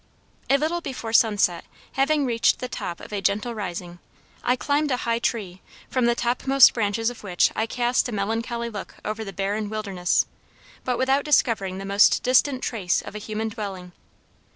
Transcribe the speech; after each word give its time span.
"A 0.49 0.57
little 0.57 0.81
before 0.81 1.13
sunset, 1.13 1.63
having 1.91 2.25
reached 2.25 2.57
the 2.57 2.67
top 2.67 2.99
of 3.01 3.13
a 3.13 3.21
gentle 3.21 3.53
rising, 3.53 3.99
I 4.43 4.55
climbed 4.55 4.89
a 4.89 4.97
high 5.05 5.19
tree, 5.19 5.61
from 5.91 6.07
the 6.07 6.15
topmost 6.15 6.73
branches 6.73 7.11
of 7.11 7.21
which 7.21 7.51
I 7.55 7.67
cast 7.67 8.09
a 8.09 8.11
melancholy 8.11 8.71
look 8.71 8.95
over 9.05 9.23
the 9.23 9.31
barren 9.31 9.69
wilderness, 9.69 10.25
but 10.83 10.97
without 10.97 11.23
discovering 11.23 11.77
the 11.77 11.85
most 11.85 12.23
distant 12.23 12.63
trace 12.63 13.03
of 13.03 13.13
a 13.13 13.19
human 13.19 13.49
dwelling. 13.49 13.91